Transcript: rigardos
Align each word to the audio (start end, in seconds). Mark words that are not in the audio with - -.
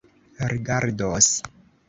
rigardos 0.51 1.29